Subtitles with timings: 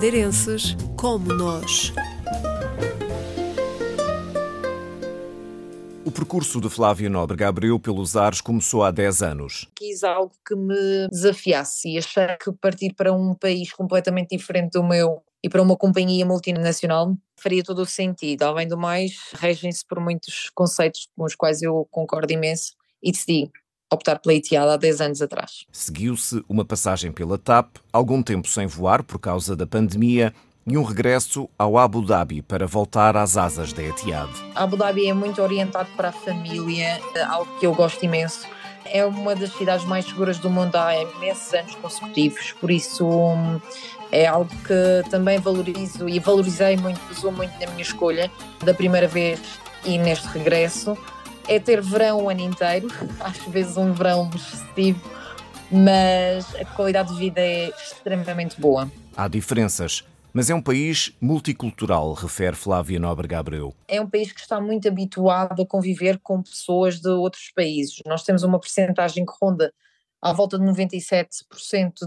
[0.00, 1.92] madeirenses como nós.
[6.06, 9.68] O percurso de Flávia Nóbrega Abreu pelos ares começou há 10 anos.
[9.76, 14.82] Quis algo que me desafiasse e achei que partir para um país completamente diferente do
[14.82, 18.44] meu e para uma companhia multinacional faria todo o sentido.
[18.44, 22.72] Além do mais, regem-se por muitos conceitos com os quais eu concordo imenso
[23.02, 23.50] e decidi
[23.90, 25.66] optar pela Etihad há 10 anos atrás.
[25.72, 30.32] Seguiu-se uma passagem pela TAP, algum tempo sem voar por causa da pandemia
[30.66, 34.30] e um regresso ao Abu Dhabi para voltar às asas da Etihad.
[34.54, 38.46] Abu Dhabi é muito orientado para a família, algo que eu gosto imenso.
[38.84, 43.60] É uma das cidades mais seguras do mundo há imensos anos consecutivos, por isso hum,
[44.10, 48.30] é algo que também valorizo e valorizei muito, usou muito na minha escolha
[48.64, 49.40] da primeira vez
[49.84, 50.96] e neste regresso
[51.50, 52.86] é ter verão o ano inteiro,
[53.18, 55.02] às vezes um verão excessivo,
[55.70, 58.90] mas a qualidade de vida é extremamente boa.
[59.16, 63.74] Há diferenças, mas é um país multicultural, refere Flávia Nóbrega Abreu.
[63.88, 68.00] É um país que está muito habituado a conviver com pessoas de outros países.
[68.06, 69.72] Nós temos uma percentagem que ronda
[70.22, 71.32] à volta de 97%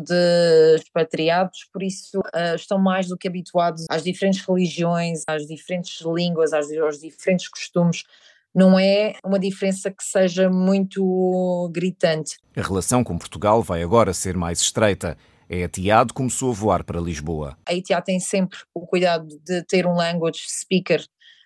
[0.05, 6.00] de expatriados, por isso uh, estão mais do que habituados às diferentes religiões, às diferentes
[6.02, 8.03] línguas, às, aos diferentes costumes
[8.54, 12.38] não é uma diferença que seja muito gritante.
[12.56, 15.18] A relação com Portugal vai agora ser mais estreita.
[15.50, 17.58] A Etihad começou a voar para Lisboa.
[17.68, 21.04] A Etihad tem sempre o cuidado de ter um language speaker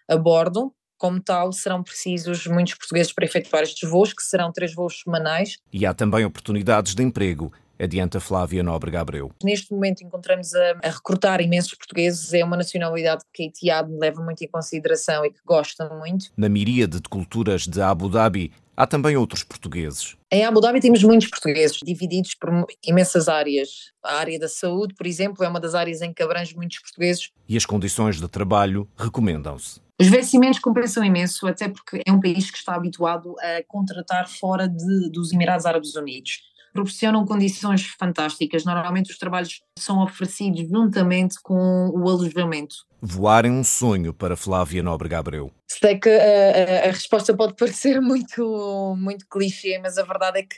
[0.07, 0.73] a bordo.
[0.97, 5.57] Como tal, serão precisos muitos portugueses para efetuar estes voos, que serão três voos semanais.
[5.71, 9.31] E há também oportunidades de emprego adianta Flávia Nóbrega Abreu.
[9.43, 14.21] Neste momento encontramos a, a, recrutar imensos portugueses, é uma nacionalidade que a Etihad leva
[14.21, 16.27] muito em consideração e que gosta muito.
[16.35, 20.15] Na miríade de culturas de Abu Dhabi, há também outros portugueses.
[20.31, 23.91] Em Abu Dhabi temos muitos portugueses, divididos por imensas áreas.
[24.03, 27.31] A área da saúde, por exemplo, é uma das áreas em que abrange muitos portugueses.
[27.47, 29.81] E as condições de trabalho recomendam-se.
[29.99, 34.67] Os vencimentos compensam imenso, até porque é um país que está habituado a contratar fora
[34.67, 36.41] de, dos Emirados Árabes Unidos
[36.77, 38.63] proporcionam condições fantásticas.
[38.63, 42.75] Normalmente os trabalhos são oferecidos juntamente com o alojamento.
[43.01, 45.51] Voar é um sonho para Flávia Nóbrega Abreu.
[45.67, 50.43] Sei que a, a, a resposta pode parecer muito, muito clichê, mas a verdade é
[50.43, 50.57] que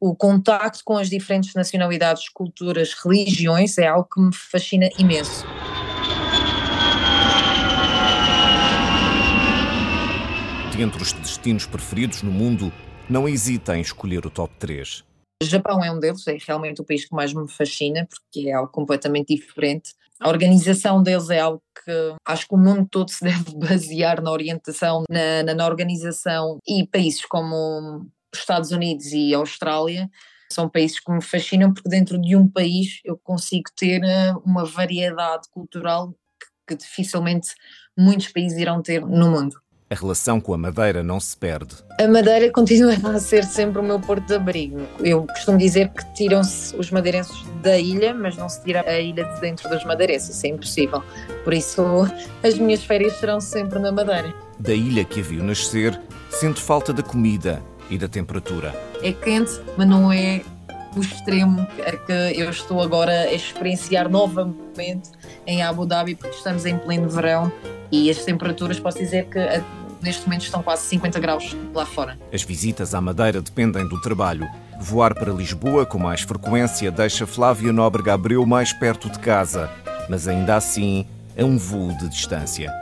[0.00, 5.44] o contacto com as diferentes nacionalidades, culturas, religiões é algo que me fascina imenso.
[10.76, 12.72] Dentre os destinos preferidos no mundo,
[13.08, 15.04] não hesita em escolher o top 3.
[15.42, 18.70] Japão é um deles, é realmente o país que mais me fascina, porque é algo
[18.70, 19.92] completamente diferente.
[20.20, 24.30] A organização deles é algo que acho que o mundo todo se deve basear na
[24.30, 30.08] orientação, na, na, na organização e países como os Estados Unidos e Austrália
[30.52, 34.64] são países que me fascinam porque dentro de um país eu consigo ter eh, uma
[34.64, 36.12] variedade cultural
[36.68, 37.54] que, que dificilmente
[37.96, 39.56] muitos países irão ter no mundo.
[39.92, 41.74] A relação com a Madeira não se perde.
[42.00, 44.78] A Madeira continua a ser sempre o meu porto de abrigo.
[45.00, 49.24] Eu costumo dizer que tiram-se os madeirenses da ilha, mas não se tira a ilha
[49.24, 51.02] de dentro dos madeirenses, isso é impossível.
[51.42, 51.82] Por isso,
[52.40, 54.32] as minhas férias serão sempre na Madeira.
[54.60, 58.72] Da ilha que a viu nascer, sente falta da comida e da temperatura.
[59.02, 60.40] É quente, mas não é
[60.96, 61.66] o extremo
[62.06, 65.10] que eu estou agora a experienciar novamente
[65.48, 67.52] em Abu Dhabi, porque estamos em pleno verão
[67.90, 69.38] e as temperaturas, posso dizer que
[70.02, 72.18] neste momento estão quase 50 graus lá fora.
[72.32, 74.48] As visitas à Madeira dependem do trabalho.
[74.80, 79.70] Voar para Lisboa com mais frequência deixa Flávia Nóbrega Abreu mais perto de casa,
[80.08, 81.06] mas ainda assim
[81.36, 82.72] é um voo de distância.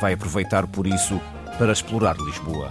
[0.00, 1.20] Vai aproveitar por isso
[1.58, 2.70] para explorar Lisboa.